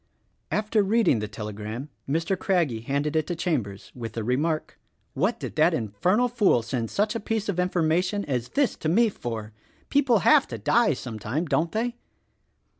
After 0.49 0.81
reading 0.81 1.19
the 1.19 1.27
telegram 1.27 1.89
Mr. 2.09 2.35
Craggie 2.35 2.81
handed 2.81 3.15
it 3.15 3.27
to 3.27 3.35
Chambers 3.35 3.91
with 3.93 4.13
the 4.13 4.23
remark, 4.23 4.79
"What 5.13 5.39
did 5.39 5.55
that 5.57 5.75
infernal 5.75 6.27
fool 6.27 6.63
send 6.63 6.89
such 6.89 7.13
a 7.13 7.19
piece 7.19 7.47
of 7.47 7.59
information 7.59 8.25
as 8.25 8.49
that 8.49 8.69
to 8.79 8.89
me 8.89 9.09
for. 9.09 9.53
People 9.89 10.17
have 10.25 10.47
to 10.47 10.57
die 10.57 10.93
sometime, 10.93 11.45
don't 11.45 11.71
they?" 11.71 11.97